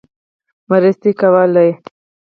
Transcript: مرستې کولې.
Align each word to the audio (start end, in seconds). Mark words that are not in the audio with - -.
مرستې 0.69 1.11
کولې. 1.19 1.69